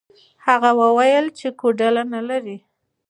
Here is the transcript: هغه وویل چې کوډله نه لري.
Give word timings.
هغه 0.45 0.69
وویل 0.81 1.25
چې 1.39 1.47
کوډله 1.59 2.03
نه 2.13 2.21
لري. 2.29 2.57